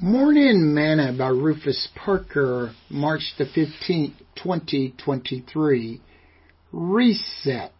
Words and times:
Morning 0.00 0.74
Manna 0.74 1.12
by 1.12 1.26
Rufus 1.26 1.88
Parker, 1.96 2.72
March 2.88 3.34
the 3.36 3.46
15th, 3.46 4.14
2023. 4.36 6.00
Reset. 6.70 7.72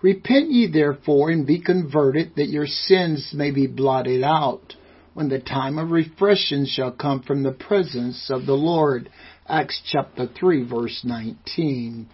Repent 0.00 0.52
ye 0.52 0.68
therefore 0.68 1.30
and 1.30 1.44
be 1.44 1.60
converted 1.60 2.36
that 2.36 2.50
your 2.50 2.68
sins 2.68 3.32
may 3.34 3.50
be 3.50 3.66
blotted 3.66 4.22
out 4.22 4.76
when 5.12 5.28
the 5.28 5.40
time 5.40 5.76
of 5.76 5.90
refreshing 5.90 6.66
shall 6.66 6.92
come 6.92 7.20
from 7.20 7.42
the 7.42 7.50
presence 7.50 8.30
of 8.30 8.46
the 8.46 8.52
Lord. 8.52 9.10
Acts 9.48 9.82
chapter 9.84 10.28
3 10.28 10.68
verse 10.68 11.00
19. 11.02 12.08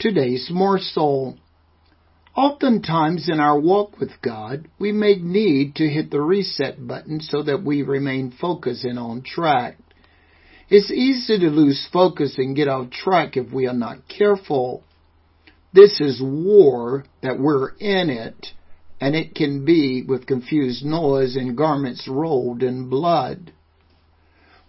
Today's 0.00 0.48
morsel. 0.50 1.38
Oftentimes 2.38 3.28
in 3.28 3.40
our 3.40 3.58
walk 3.58 3.98
with 3.98 4.12
God, 4.22 4.68
we 4.78 4.92
may 4.92 5.16
need 5.16 5.74
to 5.74 5.88
hit 5.88 6.12
the 6.12 6.20
reset 6.20 6.86
button 6.86 7.20
so 7.20 7.42
that 7.42 7.64
we 7.64 7.82
remain 7.82 8.30
focused 8.30 8.84
and 8.84 8.96
on 8.96 9.22
track. 9.22 9.76
It's 10.68 10.92
easy 10.92 11.40
to 11.40 11.50
lose 11.50 11.88
focus 11.92 12.38
and 12.38 12.54
get 12.54 12.68
off 12.68 12.90
track 12.92 13.36
if 13.36 13.52
we 13.52 13.66
are 13.66 13.74
not 13.74 14.06
careful. 14.06 14.84
This 15.72 16.00
is 16.00 16.22
war 16.22 17.06
that 17.24 17.40
we're 17.40 17.70
in 17.70 18.08
it, 18.08 18.46
and 19.00 19.16
it 19.16 19.34
can 19.34 19.64
be 19.64 20.04
with 20.06 20.28
confused 20.28 20.84
noise 20.84 21.34
and 21.34 21.56
garments 21.56 22.06
rolled 22.06 22.62
in 22.62 22.88
blood. 22.88 23.50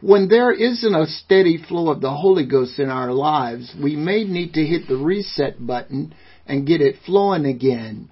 When 0.01 0.27
there 0.27 0.51
isn't 0.51 0.95
a 0.95 1.05
steady 1.05 1.57
flow 1.57 1.91
of 1.91 2.01
the 2.01 2.15
Holy 2.15 2.47
Ghost 2.47 2.79
in 2.79 2.89
our 2.89 3.13
lives, 3.13 3.75
we 3.79 3.95
may 3.95 4.23
need 4.23 4.55
to 4.55 4.65
hit 4.65 4.87
the 4.87 4.97
reset 4.97 5.63
button 5.63 6.15
and 6.49 6.67
get 6.67 6.81
it 6.81 6.95
flowing 7.05 7.45
again. 7.45 8.09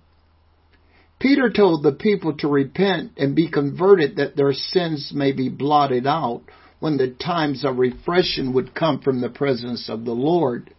Peter 1.19 1.51
told 1.51 1.81
the 1.81 1.91
people 1.91 2.37
to 2.37 2.47
repent 2.47 3.11
and 3.17 3.35
be 3.35 3.49
converted 3.49 4.15
that 4.15 4.37
their 4.37 4.53
sins 4.53 5.11
may 5.13 5.31
be 5.31 5.49
blotted 5.49 6.05
out 6.05 6.43
when 6.79 6.97
the 6.97 7.09
times 7.09 7.65
of 7.65 7.79
refreshing 7.79 8.53
would 8.53 8.75
come 8.75 9.01
from 9.01 9.19
the 9.19 9.29
presence 9.29 9.89
of 9.89 10.05
the 10.05 10.13
Lord. 10.13 10.71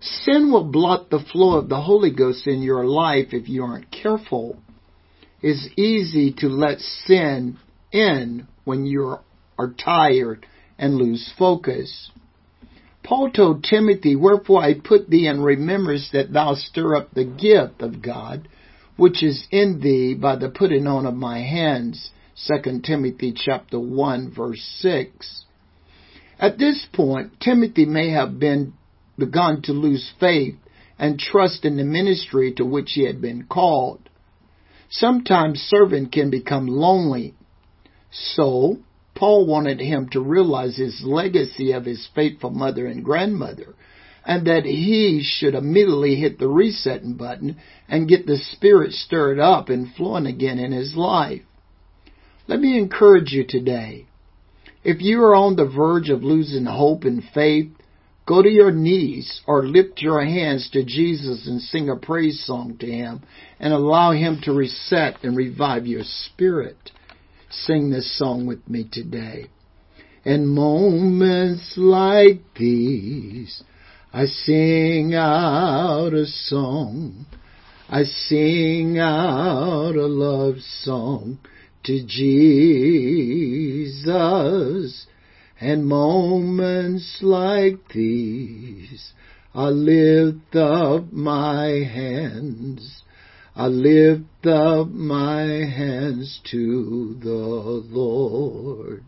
Sin 0.00 0.52
will 0.52 0.70
blot 0.70 1.08
the 1.08 1.24
flow 1.32 1.56
of 1.56 1.70
the 1.70 1.80
Holy 1.80 2.10
Ghost 2.10 2.46
in 2.46 2.62
your 2.62 2.84
life 2.84 3.28
if 3.32 3.48
you 3.48 3.64
aren't 3.64 3.90
careful. 3.90 4.58
It's 5.40 5.68
easy 5.78 6.34
to 6.38 6.48
let 6.48 6.78
sin 6.80 7.56
in 7.92 8.46
when 8.64 8.84
you 8.84 9.16
are 9.58 9.74
tired 9.82 10.46
and 10.78 10.96
lose 10.96 11.32
focus. 11.38 12.10
Paul 13.10 13.32
told 13.32 13.64
Timothy, 13.64 14.14
Wherefore 14.14 14.62
I 14.62 14.74
put 14.74 15.10
thee 15.10 15.26
in 15.26 15.42
remembrance 15.42 16.10
that 16.12 16.32
thou 16.32 16.54
stir 16.54 16.94
up 16.94 17.10
the 17.10 17.24
gift 17.24 17.82
of 17.82 18.00
God, 18.00 18.46
which 18.96 19.24
is 19.24 19.48
in 19.50 19.80
thee 19.80 20.14
by 20.14 20.36
the 20.36 20.48
putting 20.48 20.86
on 20.86 21.06
of 21.06 21.16
my 21.16 21.40
hands. 21.40 22.12
2 22.46 22.82
Timothy 22.84 23.34
chapter 23.34 23.80
1 23.80 24.30
verse 24.30 24.62
6. 24.78 25.44
At 26.38 26.58
this 26.58 26.86
point, 26.92 27.32
Timothy 27.40 27.84
may 27.84 28.10
have 28.10 28.38
been 28.38 28.74
begun 29.18 29.62
to 29.62 29.72
lose 29.72 30.12
faith 30.20 30.54
and 30.96 31.18
trust 31.18 31.64
in 31.64 31.78
the 31.78 31.84
ministry 31.84 32.52
to 32.52 32.64
which 32.64 32.92
he 32.92 33.06
had 33.06 33.20
been 33.20 33.46
called. 33.46 34.08
Sometimes 34.88 35.58
servant 35.58 36.12
can 36.12 36.30
become 36.30 36.68
lonely. 36.68 37.34
So, 38.12 38.78
Paul 39.20 39.44
wanted 39.44 39.80
him 39.80 40.08
to 40.12 40.20
realize 40.22 40.78
his 40.78 41.02
legacy 41.04 41.72
of 41.72 41.84
his 41.84 42.08
faithful 42.14 42.48
mother 42.48 42.86
and 42.86 43.04
grandmother, 43.04 43.74
and 44.24 44.46
that 44.46 44.64
he 44.64 45.22
should 45.22 45.54
immediately 45.54 46.16
hit 46.16 46.38
the 46.38 46.48
resetting 46.48 47.16
button 47.16 47.56
and 47.86 48.08
get 48.08 48.26
the 48.26 48.38
spirit 48.38 48.94
stirred 48.94 49.38
up 49.38 49.68
and 49.68 49.94
flowing 49.94 50.24
again 50.24 50.58
in 50.58 50.72
his 50.72 50.96
life. 50.96 51.42
Let 52.48 52.60
me 52.60 52.78
encourage 52.78 53.30
you 53.30 53.44
today. 53.46 54.06
If 54.84 55.02
you 55.02 55.22
are 55.22 55.34
on 55.34 55.56
the 55.56 55.68
verge 55.68 56.08
of 56.08 56.24
losing 56.24 56.64
hope 56.64 57.04
and 57.04 57.22
faith, 57.22 57.72
go 58.24 58.40
to 58.40 58.48
your 58.48 58.72
knees 58.72 59.42
or 59.46 59.66
lift 59.66 60.00
your 60.00 60.24
hands 60.24 60.70
to 60.70 60.82
Jesus 60.82 61.46
and 61.46 61.60
sing 61.60 61.90
a 61.90 61.96
praise 61.96 62.42
song 62.46 62.78
to 62.78 62.86
him 62.86 63.20
and 63.58 63.74
allow 63.74 64.12
him 64.12 64.40
to 64.44 64.54
reset 64.54 65.22
and 65.22 65.36
revive 65.36 65.86
your 65.86 66.04
spirit 66.04 66.90
sing 67.50 67.90
this 67.90 68.16
song 68.18 68.46
with 68.46 68.68
me 68.68 68.88
today. 68.90 69.46
In 70.24 70.46
moments 70.46 71.74
like 71.76 72.40
these, 72.56 73.62
I 74.12 74.26
sing 74.26 75.14
out 75.14 76.12
a 76.14 76.26
song. 76.26 77.26
I 77.88 78.04
sing 78.04 78.98
out 78.98 79.96
a 79.96 80.06
love 80.06 80.60
song 80.60 81.38
to 81.84 82.04
Jesus. 82.06 83.96
And 85.60 85.86
moments 85.86 87.18
like 87.20 87.88
these, 87.92 89.12
I 89.54 89.68
lift 89.70 90.54
up 90.54 91.12
my 91.12 91.66
hands 91.66 93.02
I 93.56 93.66
lift 93.66 94.46
up 94.46 94.88
my 94.88 95.42
hands 95.42 96.40
to 96.50 97.16
the 97.20 97.84
Lord, 97.90 99.04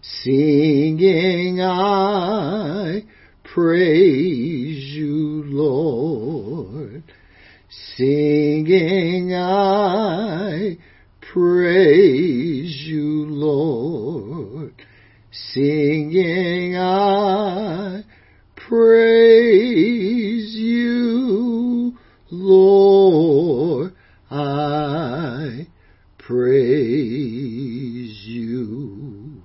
singing 0.00 1.60
I 1.60 3.02
praise 3.42 4.94
you, 4.94 5.42
Lord, 5.46 7.02
singing 7.96 9.34
I 9.34 10.78
praise 11.20 12.82
you, 12.86 13.26
Lord, 13.26 14.74
singing 15.32 16.76
I 16.76 18.04
praise 18.56 20.54
you, 20.54 21.96
Lord, 22.30 23.94
I 24.62 25.66
praise 26.18 26.54
you. 28.24 29.42